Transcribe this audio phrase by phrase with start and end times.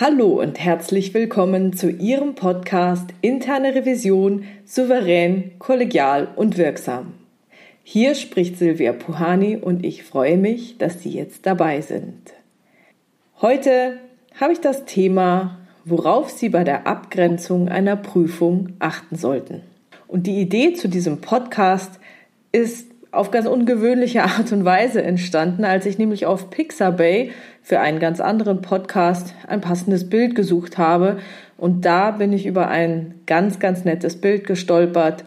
[0.00, 7.12] Hallo und herzlich willkommen zu Ihrem Podcast Interne Revision souverän, kollegial und wirksam.
[7.82, 12.32] Hier spricht Silvia Puhani und ich freue mich, dass Sie jetzt dabei sind.
[13.42, 13.98] Heute
[14.40, 19.60] habe ich das Thema, worauf Sie bei der Abgrenzung einer Prüfung achten sollten.
[20.08, 22.00] Und die Idee zu diesem Podcast
[22.52, 27.98] ist auf ganz ungewöhnliche Art und Weise entstanden, als ich nämlich auf Pixabay für einen
[27.98, 31.18] ganz anderen Podcast ein passendes Bild gesucht habe.
[31.56, 35.24] Und da bin ich über ein ganz, ganz nettes Bild gestolpert.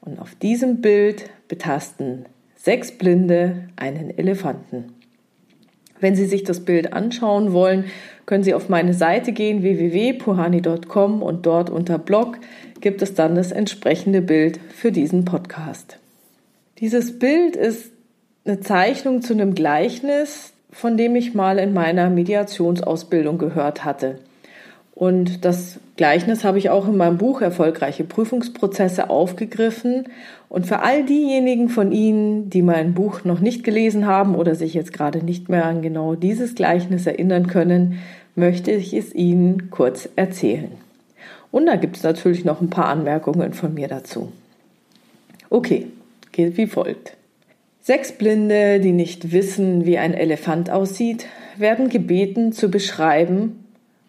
[0.00, 4.92] Und auf diesem Bild betasten sechs Blinde einen Elefanten.
[6.00, 7.84] Wenn Sie sich das Bild anschauen wollen,
[8.26, 12.38] können Sie auf meine Seite gehen www.puhani.com und dort unter Blog
[12.80, 16.01] gibt es dann das entsprechende Bild für diesen Podcast.
[16.82, 17.92] Dieses Bild ist
[18.44, 24.18] eine Zeichnung zu einem Gleichnis, von dem ich mal in meiner Mediationsausbildung gehört hatte.
[24.92, 30.08] Und das Gleichnis habe ich auch in meinem Buch Erfolgreiche Prüfungsprozesse aufgegriffen.
[30.48, 34.74] Und für all diejenigen von Ihnen, die mein Buch noch nicht gelesen haben oder sich
[34.74, 38.00] jetzt gerade nicht mehr an genau dieses Gleichnis erinnern können,
[38.34, 40.72] möchte ich es Ihnen kurz erzählen.
[41.52, 44.32] Und da gibt es natürlich noch ein paar Anmerkungen von mir dazu.
[45.48, 45.86] Okay,
[46.32, 47.16] geht wie folgt.
[47.80, 53.64] Sechs Blinde, die nicht wissen, wie ein Elefant aussieht, werden gebeten zu beschreiben,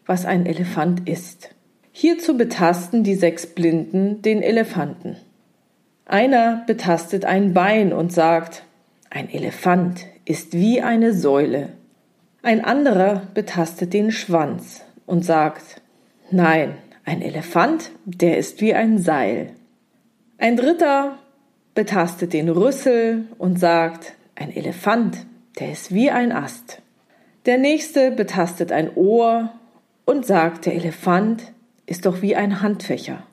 [0.05, 1.49] was ein Elefant ist.
[1.91, 5.17] Hierzu betasten die sechs Blinden den Elefanten.
[6.05, 8.63] Einer betastet ein Bein und sagt,
[9.09, 11.69] ein Elefant ist wie eine Säule.
[12.41, 15.81] Ein anderer betastet den Schwanz und sagt,
[16.29, 19.51] nein, ein Elefant, der ist wie ein Seil.
[20.37, 21.17] Ein dritter
[21.75, 25.25] betastet den Rüssel und sagt, ein Elefant,
[25.59, 26.81] der ist wie ein Ast.
[27.45, 29.51] Der nächste betastet ein Ohr
[30.05, 31.51] und sagt, der Elefant
[31.85, 33.23] ist doch wie ein Handfächer.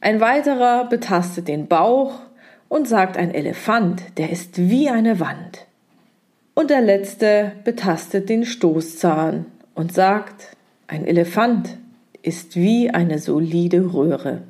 [0.00, 2.20] Ein weiterer betastet den Bauch
[2.68, 5.66] und sagt, ein Elefant, der ist wie eine Wand.
[6.54, 10.56] Und der letzte betastet den Stoßzahn und sagt,
[10.86, 11.78] ein Elefant
[12.22, 14.42] ist wie eine solide Röhre.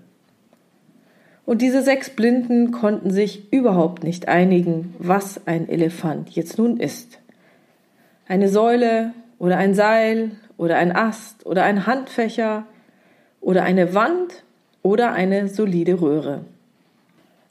[1.51, 7.19] Und diese sechs Blinden konnten sich überhaupt nicht einigen, was ein Elefant jetzt nun ist.
[8.29, 12.67] Eine Säule oder ein Seil oder ein Ast oder ein Handfächer
[13.41, 14.45] oder eine Wand
[14.85, 16.45] oder eine solide Röhre.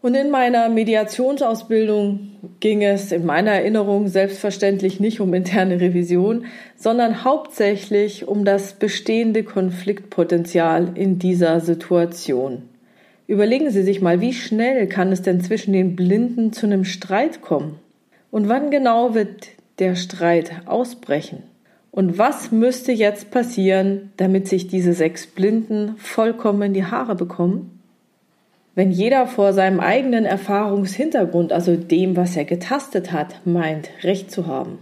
[0.02, 6.46] Und in meiner Mediationsausbildung ging es in meiner Erinnerung selbstverständlich nicht um interne Revision,
[6.78, 12.69] sondern hauptsächlich um das bestehende Konfliktpotenzial in dieser Situation.
[13.29, 17.44] Überlegen Sie sich mal, wie schnell kann es denn zwischen den Blinden zu einem Streit
[17.44, 17.78] kommen?
[18.31, 21.44] Und wann genau wird der Streit ausbrechen?
[21.91, 27.79] Und was müsste jetzt passieren, damit sich diese sechs Blinden vollkommen in die Haare bekommen?
[28.73, 34.47] Wenn jeder vor seinem eigenen Erfahrungshintergrund, also dem, was er getastet hat, meint, Recht zu
[34.47, 34.79] haben.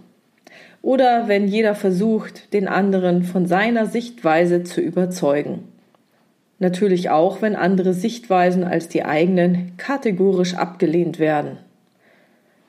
[0.82, 5.66] Oder wenn jeder versucht, den anderen von seiner Sichtweise zu überzeugen.
[6.60, 11.58] Natürlich auch, wenn andere Sichtweisen als die eigenen kategorisch abgelehnt werden.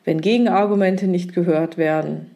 [0.05, 2.31] Wenn Gegenargumente nicht gehört werden.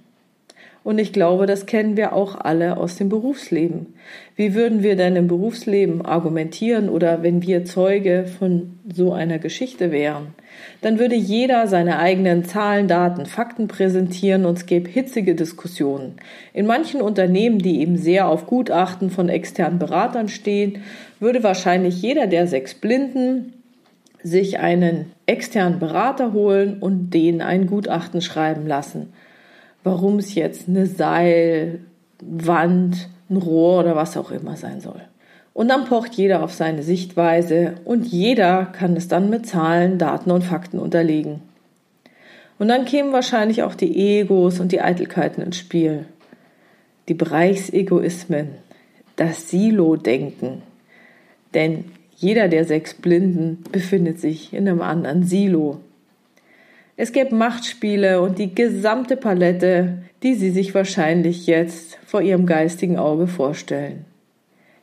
[0.85, 3.95] Und ich glaube, das kennen wir auch alle aus dem Berufsleben.
[4.35, 9.93] Wie würden wir denn im Berufsleben argumentieren oder wenn wir Zeuge von so einer Geschichte
[9.93, 10.35] wären?
[10.81, 16.17] Dann würde jeder seine eigenen Zahlen, Daten, Fakten präsentieren und es gäbe hitzige Diskussionen.
[16.53, 20.83] In manchen Unternehmen, die eben sehr auf Gutachten von externen Beratern stehen,
[21.21, 23.53] würde wahrscheinlich jeder der sechs Blinden
[24.25, 29.13] sich einen externen Berater holen und den ein Gutachten schreiben lassen.
[29.85, 31.81] Warum es jetzt eine Seilwand,
[33.31, 35.01] ein Rohr oder was auch immer sein soll.
[35.55, 40.31] Und dann pocht jeder auf seine Sichtweise und jeder kann es dann mit Zahlen, Daten
[40.31, 41.43] und Fakten unterlegen.
[42.59, 46.07] Und dann kämen wahrscheinlich auch die Egos und die Eitelkeiten ins Spiel.
[47.09, 48.51] Die Bereichsegoismen,
[49.17, 50.63] das Silo-Denken,
[51.55, 51.85] denn
[52.17, 55.81] jeder der sechs Blinden befindet sich in einem anderen Silo.
[56.97, 62.99] Es gäbe Machtspiele und die gesamte Palette, die Sie sich wahrscheinlich jetzt vor Ihrem geistigen
[62.99, 64.05] Auge vorstellen.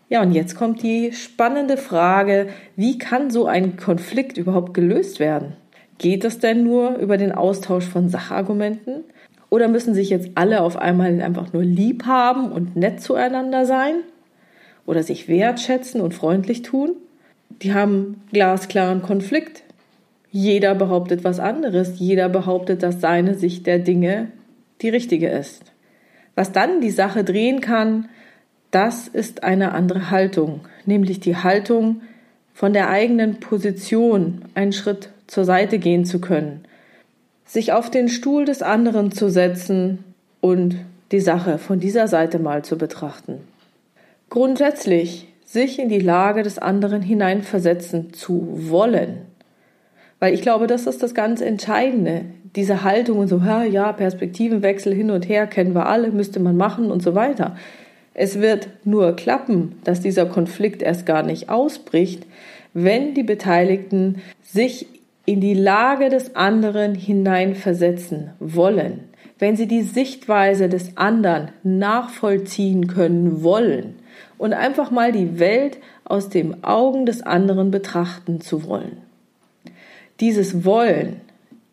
[0.09, 5.53] Ja, und jetzt kommt die spannende Frage, wie kann so ein Konflikt überhaupt gelöst werden?
[5.99, 9.03] Geht es denn nur über den Austausch von Sachargumenten?
[9.49, 13.95] Oder müssen sich jetzt alle auf einmal einfach nur lieb haben und nett zueinander sein?
[14.89, 16.95] oder sich wertschätzen und freundlich tun.
[17.61, 19.61] Die haben glasklaren Konflikt.
[20.31, 21.99] Jeder behauptet was anderes.
[21.99, 24.27] Jeder behauptet, dass seine Sicht der Dinge
[24.81, 25.63] die richtige ist.
[26.35, 28.09] Was dann die Sache drehen kann,
[28.71, 32.01] das ist eine andere Haltung, nämlich die Haltung,
[32.53, 36.65] von der eigenen Position einen Schritt zur Seite gehen zu können,
[37.45, 40.03] sich auf den Stuhl des anderen zu setzen
[40.41, 40.75] und
[41.13, 43.39] die Sache von dieser Seite mal zu betrachten.
[44.29, 49.28] Grundsätzlich sich in die Lage des anderen hineinversetzen zu wollen.
[50.19, 52.25] Weil ich glaube, das ist das ganz Entscheidende.
[52.55, 56.91] Diese Haltung und so, ja, Perspektivenwechsel hin und her kennen wir alle, müsste man machen
[56.91, 57.55] und so weiter.
[58.13, 62.25] Es wird nur klappen, dass dieser Konflikt erst gar nicht ausbricht,
[62.73, 64.87] wenn die Beteiligten sich
[65.25, 69.05] in die Lage des anderen hineinversetzen wollen,
[69.37, 73.95] wenn sie die Sichtweise des anderen nachvollziehen können wollen
[74.37, 79.08] und einfach mal die Welt aus den Augen des anderen betrachten zu wollen.
[80.19, 81.21] Dieses Wollen,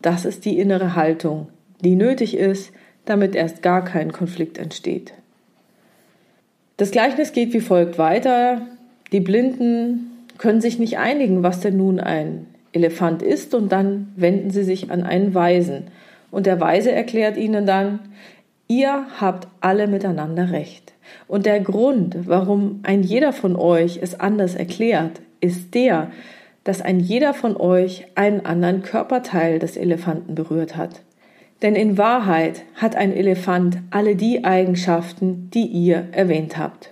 [0.03, 1.49] das ist die innere Haltung,
[1.81, 2.73] die nötig ist,
[3.05, 5.15] damit erst gar kein Konflikt entsteht.
[6.77, 8.63] Das Gleichnis geht wie folgt weiter.
[9.13, 14.51] Die Blinden können sich nicht einigen, was denn nun ein Elefant ist, und dann wenden
[14.51, 15.85] sie sich an einen Weisen.
[16.31, 18.01] Und der Weise erklärt ihnen dann,
[18.69, 20.93] ihr habt alle miteinander recht.
[21.29, 26.11] Und der Grund, warum ein jeder von euch es anders erklärt, ist der,
[26.67, 31.01] dass ein jeder von euch einen anderen Körperteil des Elefanten berührt hat.
[31.63, 36.91] Denn in Wahrheit hat ein Elefant alle die Eigenschaften, die ihr erwähnt habt.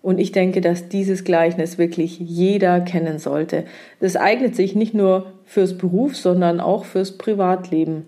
[0.00, 3.64] Und ich denke, dass dieses Gleichnis wirklich jeder kennen sollte.
[3.98, 8.06] Das eignet sich nicht nur fürs Beruf, sondern auch fürs Privatleben.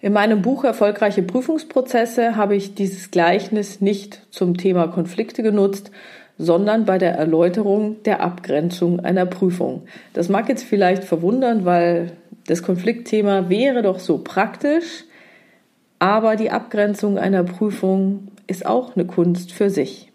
[0.00, 5.90] In meinem Buch Erfolgreiche Prüfungsprozesse habe ich dieses Gleichnis nicht zum Thema Konflikte genutzt,
[6.38, 9.82] sondern bei der Erläuterung der Abgrenzung einer Prüfung.
[10.12, 12.12] Das mag jetzt vielleicht verwundern, weil
[12.46, 15.04] das Konfliktthema wäre doch so praktisch,
[15.98, 20.12] aber die Abgrenzung einer Prüfung ist auch eine Kunst für sich.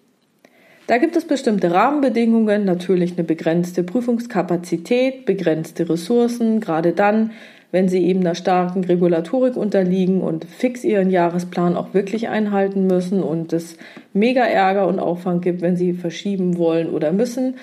[0.88, 7.32] Da gibt es bestimmte Rahmenbedingungen, natürlich eine begrenzte Prüfungskapazität, begrenzte Ressourcen, gerade dann,
[7.72, 13.24] wenn sie eben einer starken Regulatorik unterliegen und fix ihren Jahresplan auch wirklich einhalten müssen
[13.24, 13.78] und es
[14.14, 17.56] mega Ärger und Aufwand gibt, wenn sie verschieben wollen oder müssen,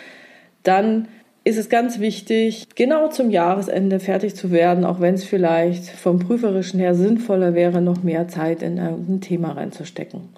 [0.63, 1.09] dann
[1.45, 6.19] ist es ganz wichtig, genau zum Jahresende fertig zu werden, auch wenn es vielleicht vom
[6.19, 10.29] prüferischen her sinnvoller wäre, noch mehr Zeit in ein Thema reinzustecken.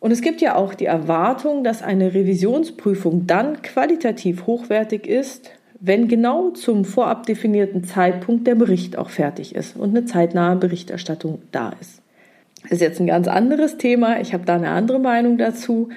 [0.00, 5.50] Und es gibt ja auch die Erwartung, dass eine Revisionsprüfung dann qualitativ hochwertig ist,
[5.84, 11.42] wenn genau zum vorab definierten Zeitpunkt der Bericht auch fertig ist und eine zeitnahe Berichterstattung
[11.50, 12.00] da ist.
[12.62, 14.20] Das ist jetzt ein ganz anderes Thema.
[14.20, 15.88] Ich habe da eine andere Meinung dazu,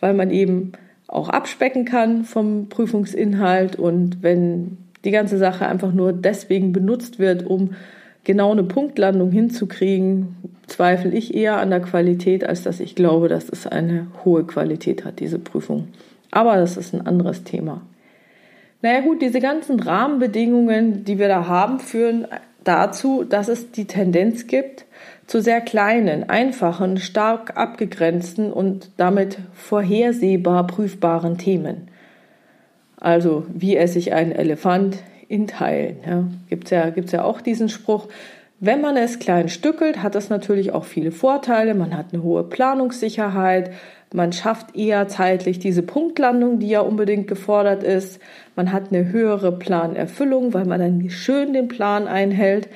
[0.00, 0.72] weil man eben
[1.06, 7.44] auch abspecken kann vom Prüfungsinhalt und wenn die ganze Sache einfach nur deswegen benutzt wird,
[7.44, 7.74] um
[8.24, 10.36] genau eine Punktlandung hinzukriegen,
[10.66, 15.04] zweifle ich eher an der Qualität, als dass ich glaube, dass es eine hohe Qualität
[15.04, 15.88] hat, diese Prüfung.
[16.30, 17.82] Aber das ist ein anderes Thema.
[18.86, 22.28] Naja gut, diese ganzen Rahmenbedingungen, die wir da haben, führen
[22.62, 24.84] dazu, dass es die Tendenz gibt
[25.26, 31.88] zu sehr kleinen, einfachen, stark abgegrenzten und damit vorhersehbar prüfbaren Themen.
[32.96, 35.96] Also wie esse ich einen Elefant in Teilen.
[36.06, 36.24] Ja.
[36.48, 38.06] Gibt es ja, gibt's ja auch diesen Spruch,
[38.58, 41.74] wenn man es klein stückelt, hat das natürlich auch viele Vorteile.
[41.74, 43.70] Man hat eine hohe Planungssicherheit.
[44.14, 48.18] Man schafft eher zeitlich diese Punktlandung, die ja unbedingt gefordert ist.
[48.54, 52.68] Man hat eine höhere Planerfüllung, weil man dann schön den Plan einhält.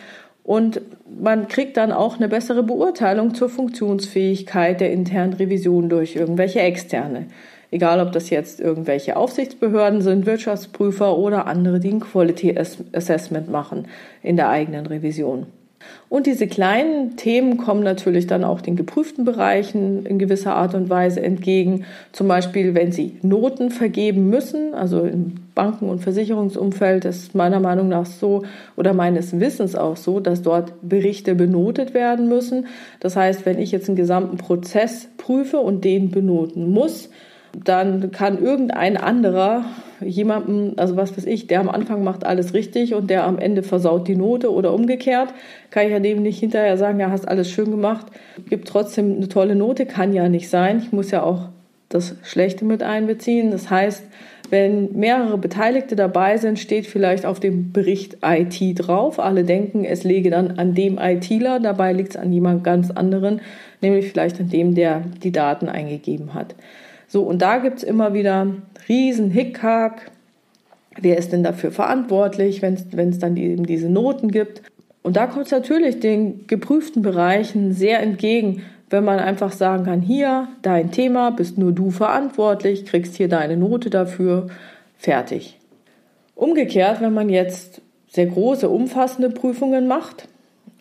[0.42, 0.82] Und
[1.18, 7.28] man kriegt dann auch eine bessere Beurteilung zur Funktionsfähigkeit der internen Revision durch irgendwelche externe.
[7.70, 13.86] Egal, ob das jetzt irgendwelche Aufsichtsbehörden sind, Wirtschaftsprüfer oder andere, die ein Quality Assessment machen
[14.22, 15.46] in der eigenen Revision.
[16.08, 20.90] Und diese kleinen Themen kommen natürlich dann auch den geprüften Bereichen in gewisser Art und
[20.90, 21.84] Weise entgegen.
[22.12, 27.88] Zum Beispiel, wenn sie Noten vergeben müssen, also im Banken- und Versicherungsumfeld ist meiner Meinung
[27.88, 28.42] nach so
[28.76, 32.66] oder meines Wissens auch so, dass dort Berichte benotet werden müssen.
[32.98, 37.08] Das heißt, wenn ich jetzt einen gesamten Prozess prüfe und den benoten muss,
[37.52, 39.64] dann kann irgendein anderer
[40.00, 43.62] jemandem, also was weiß ich, der am Anfang macht alles richtig und der am Ende
[43.62, 45.34] versaut die Note oder umgekehrt,
[45.70, 48.06] kann ich ja dem nicht hinterher sagen, ja, hast alles schön gemacht,
[48.48, 50.78] gibt trotzdem eine tolle Note, kann ja nicht sein.
[50.78, 51.48] Ich muss ja auch
[51.88, 53.50] das Schlechte mit einbeziehen.
[53.50, 54.04] Das heißt,
[54.48, 59.20] wenn mehrere Beteiligte dabei sind, steht vielleicht auf dem Bericht IT drauf.
[59.20, 63.40] Alle denken, es läge dann an dem ITler, dabei liegt es an jemand ganz anderen,
[63.80, 66.54] nämlich vielleicht an dem, der die Daten eingegeben hat.
[67.12, 68.46] So, und da gibt's immer wieder
[68.88, 70.12] riesen Hickhack.
[70.96, 74.62] Wer ist denn dafür verantwortlich, wenn es dann eben diese Noten gibt?
[75.02, 80.02] Und da kommt es natürlich den geprüften Bereichen sehr entgegen, wenn man einfach sagen kann,
[80.02, 84.46] hier, dein Thema, bist nur du verantwortlich, kriegst hier deine Note dafür,
[84.96, 85.58] fertig.
[86.36, 90.28] Umgekehrt, wenn man jetzt sehr große, umfassende Prüfungen macht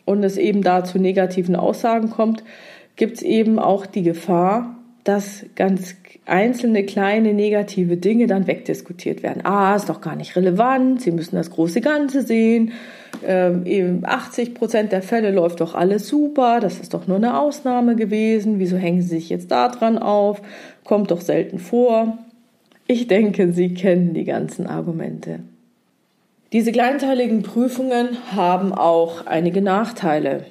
[0.06, 2.44] und es eben da zu negativen Aussagen kommt,
[2.98, 4.76] gibt es eben auch die Gefahr,
[5.10, 5.96] dass ganz
[6.28, 9.44] einzelne kleine negative Dinge dann wegdiskutiert werden.
[9.44, 12.74] Ah, ist doch gar nicht relevant, Sie müssen das große Ganze sehen.
[13.26, 17.40] Ähm, eben 80 Prozent der Fälle läuft doch alles super, das ist doch nur eine
[17.40, 18.60] Ausnahme gewesen.
[18.60, 20.44] Wieso hängen Sie sich jetzt da dran auf?
[20.84, 22.20] Kommt doch selten vor.
[22.86, 25.40] Ich denke, Sie kennen die ganzen Argumente.
[26.54, 30.46] Diese kleinteiligen Prüfungen haben auch einige Nachteile.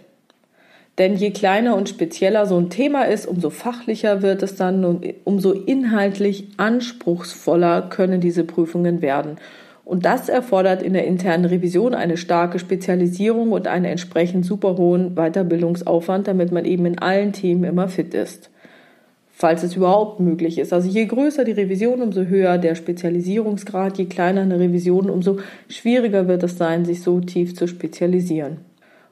[0.99, 5.07] Denn je kleiner und spezieller so ein Thema ist, umso fachlicher wird es dann und
[5.25, 9.37] umso inhaltlich anspruchsvoller können diese Prüfungen werden.
[9.85, 15.15] Und das erfordert in der internen Revision eine starke Spezialisierung und einen entsprechend super hohen
[15.15, 18.51] Weiterbildungsaufwand, damit man eben in allen Themen immer fit ist.
[19.31, 20.73] Falls es überhaupt möglich ist.
[20.73, 25.39] Also je größer die Revision, umso höher der Spezialisierungsgrad, je kleiner eine Revision, umso
[25.69, 28.68] schwieriger wird es sein, sich so tief zu spezialisieren.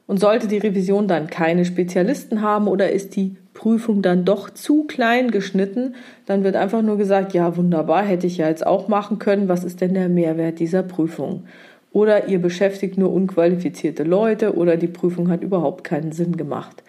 [0.07, 4.85] Und sollte die Revision dann keine Spezialisten haben oder ist die Prüfung dann doch zu
[4.85, 5.95] klein geschnitten,
[6.27, 9.65] dann wird einfach nur gesagt, ja wunderbar, hätte ich ja jetzt auch machen können, was
[9.65, 11.45] ist denn der Mehrwert dieser Prüfung?
[11.93, 16.83] Oder ihr beschäftigt nur unqualifizierte Leute oder die Prüfung hat überhaupt keinen Sinn gemacht.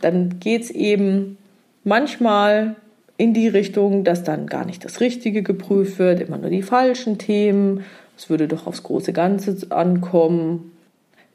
[0.00, 1.36] Dann geht's eben
[1.84, 2.74] manchmal
[3.18, 7.18] in die Richtung, dass dann gar nicht das Richtige geprüft wird, immer nur die falschen
[7.18, 7.84] Themen.
[8.16, 10.72] Es würde doch aufs große Ganze ankommen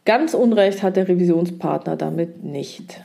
[0.03, 3.01] Ganz Unrecht hat der Revisionspartner damit nicht.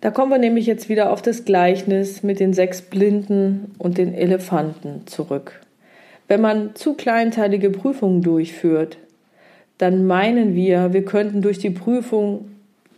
[0.00, 4.14] Da kommen wir nämlich jetzt wieder auf das Gleichnis mit den sechs Blinden und den
[4.14, 5.60] Elefanten zurück.
[6.28, 8.98] Wenn man zu kleinteilige Prüfungen durchführt,
[9.78, 12.50] dann meinen wir, wir könnten durch die Prüfung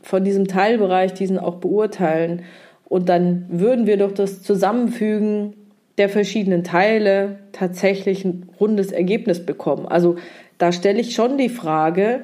[0.03, 2.43] von diesem Teilbereich diesen auch beurteilen
[2.85, 5.55] und dann würden wir durch das Zusammenfügen
[5.97, 9.87] der verschiedenen Teile tatsächlich ein rundes Ergebnis bekommen.
[9.87, 10.17] Also
[10.59, 12.23] da stelle ich schon die Frage,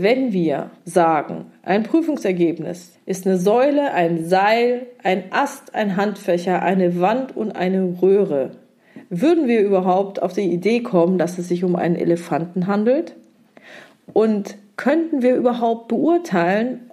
[0.00, 7.00] wenn wir sagen, ein Prüfungsergebnis ist eine Säule, ein Seil, ein Ast, ein Handfächer, eine
[7.00, 8.52] Wand und eine Röhre,
[9.10, 13.14] würden wir überhaupt auf die Idee kommen, dass es sich um einen Elefanten handelt?
[14.14, 16.90] Und könnten wir überhaupt beurteilen,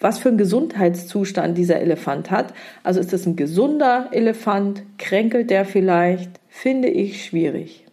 [0.00, 2.52] was für einen Gesundheitszustand dieser Elefant hat?
[2.82, 4.82] Also ist es ein gesunder Elefant?
[4.98, 6.30] Kränkelt der vielleicht?
[6.48, 7.84] Finde ich schwierig.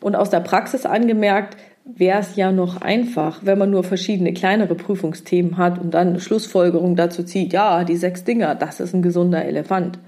[0.00, 4.74] Und aus der Praxis angemerkt, wäre es ja noch einfach, wenn man nur verschiedene kleinere
[4.74, 9.02] Prüfungsthemen hat und dann eine Schlussfolgerung dazu zieht, ja, die sechs Dinger, das ist ein
[9.02, 9.98] gesunder Elefant.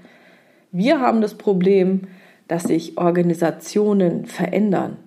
[0.71, 2.01] Wir haben das Problem,
[2.47, 4.97] dass sich Organisationen verändern.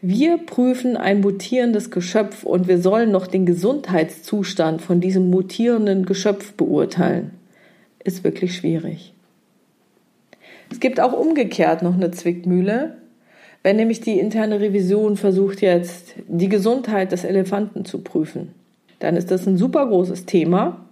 [0.00, 6.52] Wir prüfen ein mutierendes Geschöpf und wir sollen noch den Gesundheitszustand von diesem mutierenden Geschöpf
[6.52, 7.32] beurteilen.
[8.02, 9.12] Ist wirklich schwierig.
[10.70, 12.96] Es gibt auch umgekehrt noch eine Zwickmühle.
[13.66, 18.52] Wenn nämlich die interne Revision versucht jetzt, die Gesundheit des Elefanten zu prüfen,
[19.00, 20.86] dann ist das ein super großes Thema.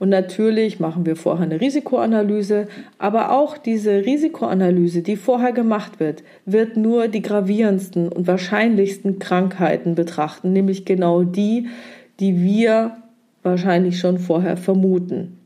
[0.00, 2.66] Und natürlich machen wir vorher eine Risikoanalyse,
[2.98, 9.94] aber auch diese Risikoanalyse, die vorher gemacht wird, wird nur die gravierendsten und wahrscheinlichsten Krankheiten
[9.94, 11.68] betrachten, nämlich genau die,
[12.18, 12.96] die wir
[13.44, 15.38] wahrscheinlich schon vorher vermuten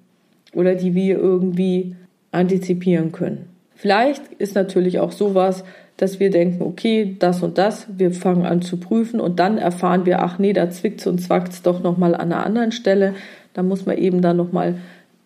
[0.54, 1.96] oder die wir irgendwie
[2.32, 3.50] antizipieren können.
[3.74, 5.64] Vielleicht ist natürlich auch sowas,
[6.00, 10.06] dass wir denken, okay, das und das, wir fangen an zu prüfen und dann erfahren
[10.06, 13.14] wir, ach nee, da zwickt's und zwackt's doch nochmal an einer anderen Stelle.
[13.52, 14.76] Da muss man eben dann nochmal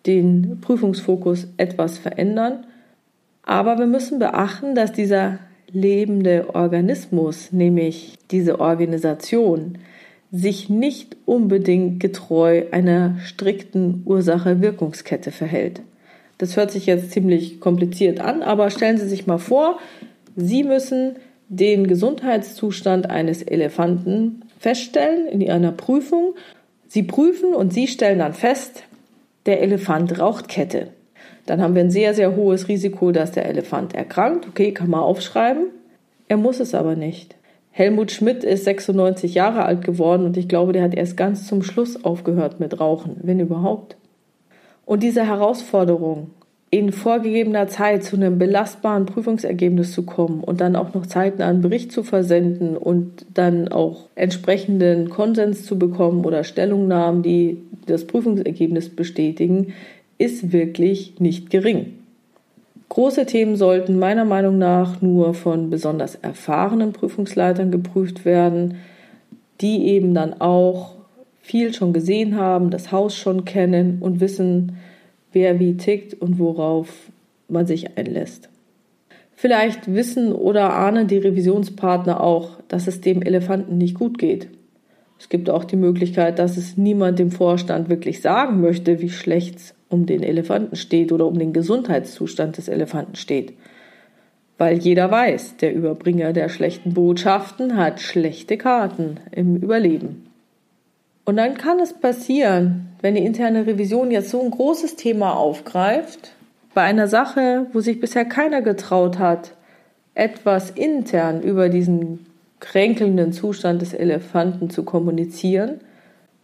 [0.05, 2.65] den Prüfungsfokus etwas verändern.
[3.43, 5.39] Aber wir müssen beachten, dass dieser
[5.71, 9.77] lebende Organismus, nämlich diese Organisation,
[10.33, 15.81] sich nicht unbedingt getreu einer strikten Ursache-Wirkungskette verhält.
[16.37, 19.79] Das hört sich jetzt ziemlich kompliziert an, aber stellen Sie sich mal vor,
[20.35, 21.15] Sie müssen
[21.47, 26.35] den Gesundheitszustand eines Elefanten feststellen in einer Prüfung.
[26.87, 28.83] Sie prüfen und Sie stellen dann fest,
[29.45, 30.89] der Elefant raucht Kette.
[31.45, 34.47] Dann haben wir ein sehr, sehr hohes Risiko, dass der Elefant erkrankt.
[34.47, 35.67] Okay, kann man aufschreiben.
[36.27, 37.35] Er muss es aber nicht.
[37.69, 41.61] Helmut Schmidt ist 96 Jahre alt geworden und ich glaube, der hat erst ganz zum
[41.61, 43.97] Schluss aufgehört mit Rauchen, wenn überhaupt.
[44.85, 46.31] Und diese Herausforderung,
[46.71, 51.61] in vorgegebener Zeit zu einem belastbaren Prüfungsergebnis zu kommen und dann auch noch zeitnah einen
[51.61, 58.89] Bericht zu versenden und dann auch entsprechenden Konsens zu bekommen oder Stellungnahmen, die das Prüfungsergebnis
[58.89, 59.73] bestätigen,
[60.17, 61.93] ist wirklich nicht gering.
[62.89, 68.75] Große Themen sollten meiner Meinung nach nur von besonders erfahrenen Prüfungsleitern geprüft werden,
[69.61, 70.95] die eben dann auch
[71.41, 74.77] viel schon gesehen haben, das Haus schon kennen und wissen,
[75.35, 77.11] wer wie tickt und worauf
[77.47, 78.49] man sich einlässt.
[79.35, 84.47] Vielleicht wissen oder ahnen die Revisionspartner auch, dass es dem Elefanten nicht gut geht.
[85.19, 89.57] Es gibt auch die Möglichkeit, dass es niemand dem Vorstand wirklich sagen möchte, wie schlecht
[89.57, 93.53] es um den Elefanten steht oder um den Gesundheitszustand des Elefanten steht.
[94.57, 100.27] Weil jeder weiß, der Überbringer der schlechten Botschaften hat schlechte Karten im Überleben.
[101.25, 106.31] Und dann kann es passieren, wenn die interne Revision jetzt so ein großes Thema aufgreift,
[106.73, 109.51] bei einer Sache, wo sich bisher keiner getraut hat,
[110.15, 112.25] etwas intern über diesen
[112.59, 115.81] kränkelnden Zustand des Elefanten zu kommunizieren.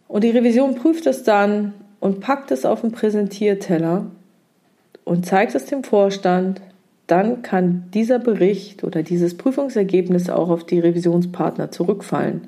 [0.06, 4.06] Und die Revision prüft es dann und packt es auf den Präsentierteller
[5.02, 6.60] und zeigt es dem Vorstand.
[7.08, 12.42] Dann kann dieser Bericht oder dieses Prüfungsergebnis auch auf die Revisionspartner zurückfallen.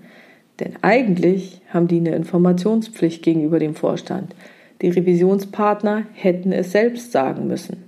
[0.60, 4.34] Denn eigentlich haben die eine Informationspflicht gegenüber dem Vorstand.
[4.82, 7.84] Die Revisionspartner hätten es selbst sagen müssen.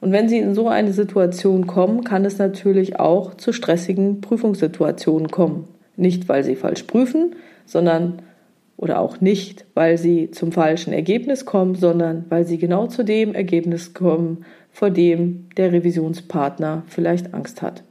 [0.00, 5.30] Und wenn Sie in so eine Situation kommen, kann es natürlich auch zu stressigen Prüfungssituationen
[5.30, 5.66] kommen.
[5.96, 8.20] Nicht, weil Sie falsch prüfen, sondern
[8.76, 13.34] oder auch nicht, weil Sie zum falschen Ergebnis kommen, sondern weil Sie genau zu dem
[13.34, 17.82] Ergebnis kommen, vor dem der Revisionspartner vielleicht Angst hat.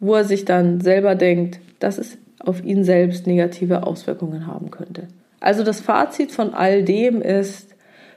[0.00, 5.08] Wo er sich dann selber denkt, dass es auf ihn selbst negative Auswirkungen haben könnte.
[5.40, 7.74] Also das Fazit von all dem ist,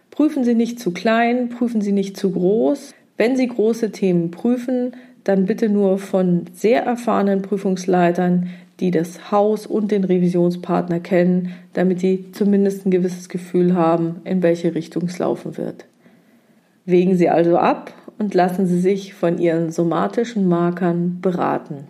[0.09, 4.93] prüfen Sie nicht zu klein, prüfen Sie nicht zu groß, wenn Sie große Themen prüfen,
[5.23, 8.49] dann bitte nur von sehr erfahrenen Prüfungsleitern,
[8.79, 14.41] die das Haus und den Revisionspartner kennen, damit sie zumindest ein gewisses Gefühl haben, in
[14.41, 15.85] welche Richtung es laufen wird.
[16.85, 21.87] Wägen Sie also ab und lassen Sie sich von Ihren somatischen Markern beraten.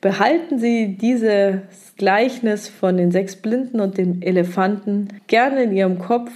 [0.00, 1.60] Behalten Sie dieses
[1.96, 6.30] Gleichnis von den sechs Blinden und dem Elefanten gerne in Ihrem Kopf.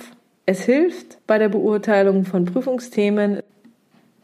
[0.47, 3.40] Es hilft bei der Beurteilung von Prüfungsthemen.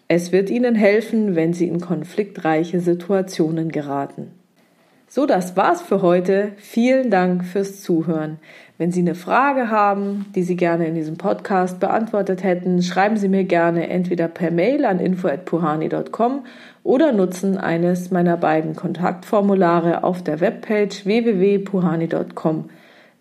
[0.08, 4.32] Es wird Ihnen helfen, wenn Sie in konfliktreiche Situationen geraten.
[5.06, 6.52] So, das war's für heute.
[6.56, 8.38] Vielen Dank fürs Zuhören.
[8.78, 13.28] Wenn Sie eine Frage haben, die Sie gerne in diesem Podcast beantwortet hätten, schreiben Sie
[13.28, 16.44] mir gerne entweder per Mail an info@puhani.com
[16.84, 22.70] oder nutzen eines meiner beiden Kontaktformulare auf der Webpage www.puhani.com.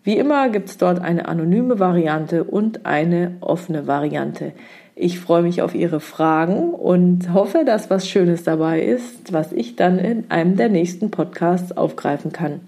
[0.04, 4.52] Wie immer gibt's dort eine anonyme Variante und eine offene Variante.
[4.94, 9.74] Ich freue mich auf Ihre Fragen und hoffe, dass was Schönes dabei ist, was ich
[9.74, 12.60] dann in einem der nächsten Podcasts aufgreifen kann.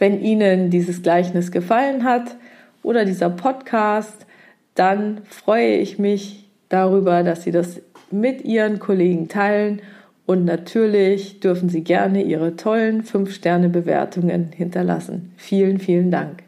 [0.00, 2.36] Wenn Ihnen dieses Gleichnis gefallen hat
[2.82, 4.26] oder dieser Podcast,
[4.74, 9.82] dann freue ich mich darüber, dass Sie das mit Ihren Kollegen teilen
[10.24, 15.32] und natürlich dürfen Sie gerne Ihre tollen 5-Sterne-Bewertungen hinterlassen.
[15.36, 16.44] Vielen, vielen Dank.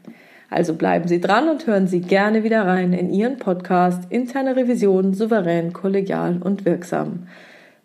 [0.48, 5.12] Also bleiben Sie dran und hören Sie gerne wieder rein in Ihren Podcast Interne Revision
[5.12, 7.26] souverän, kollegial und wirksam.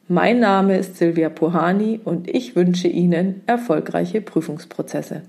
[0.07, 5.23] Mein Name ist Silvia Pohani und ich wünsche Ihnen erfolgreiche Prüfungsprozesse.